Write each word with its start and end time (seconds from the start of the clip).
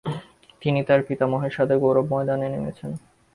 তিনি 0.61 0.79
তার 0.83 0.99
পিতামহের 1.07 1.53
সাথে 1.53 1.75
গৌরব 1.77 2.05
ময়দানে 2.11 2.47
নেমেছেন। 2.49 2.91